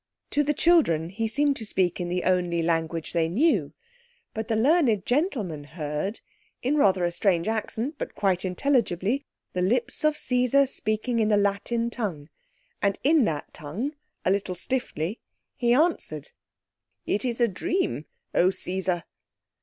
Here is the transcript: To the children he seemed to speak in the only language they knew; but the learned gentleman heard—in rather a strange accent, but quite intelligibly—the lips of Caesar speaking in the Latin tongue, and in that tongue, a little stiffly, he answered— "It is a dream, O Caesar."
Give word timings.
To 0.31 0.41
the 0.41 0.55
children 0.55 1.09
he 1.09 1.27
seemed 1.27 1.55
to 1.57 1.63
speak 1.63 1.99
in 1.99 2.07
the 2.09 2.23
only 2.23 2.63
language 2.63 3.13
they 3.13 3.29
knew; 3.29 3.71
but 4.33 4.47
the 4.47 4.55
learned 4.55 5.05
gentleman 5.05 5.63
heard—in 5.63 6.75
rather 6.75 7.03
a 7.05 7.11
strange 7.11 7.47
accent, 7.47 7.99
but 7.99 8.15
quite 8.15 8.43
intelligibly—the 8.43 9.61
lips 9.61 10.03
of 10.03 10.17
Caesar 10.17 10.65
speaking 10.65 11.19
in 11.19 11.29
the 11.29 11.37
Latin 11.37 11.91
tongue, 11.91 12.29
and 12.81 12.97
in 13.03 13.25
that 13.25 13.53
tongue, 13.53 13.91
a 14.25 14.31
little 14.31 14.55
stiffly, 14.55 15.19
he 15.55 15.71
answered— 15.71 16.31
"It 17.05 17.23
is 17.23 17.39
a 17.39 17.47
dream, 17.47 18.05
O 18.33 18.49
Caesar." 18.49 19.03